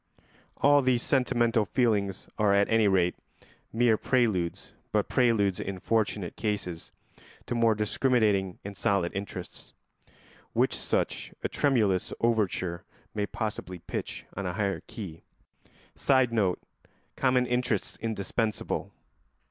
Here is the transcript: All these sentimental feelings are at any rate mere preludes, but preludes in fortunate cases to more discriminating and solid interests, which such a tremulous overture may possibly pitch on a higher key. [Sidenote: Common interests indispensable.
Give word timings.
All 0.57 0.81
these 0.81 1.03
sentimental 1.03 1.63
feelings 1.63 2.27
are 2.39 2.55
at 2.55 2.67
any 2.69 2.87
rate 2.87 3.15
mere 3.71 3.97
preludes, 3.97 4.71
but 4.91 5.07
preludes 5.07 5.59
in 5.59 5.77
fortunate 5.79 6.35
cases 6.35 6.91
to 7.45 7.53
more 7.53 7.75
discriminating 7.75 8.57
and 8.65 8.75
solid 8.75 9.13
interests, 9.13 9.75
which 10.53 10.75
such 10.75 11.33
a 11.43 11.47
tremulous 11.47 12.13
overture 12.19 12.83
may 13.13 13.27
possibly 13.27 13.77
pitch 13.77 14.25
on 14.35 14.47
a 14.47 14.53
higher 14.53 14.81
key. 14.87 15.21
[Sidenote: 15.95 16.59
Common 17.15 17.45
interests 17.45 17.95
indispensable. 18.01 18.91